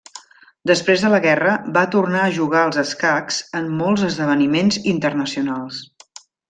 [0.69, 5.89] Després de la guerra, va tornar a jugar als escacs en molts esdeveniments internacionals.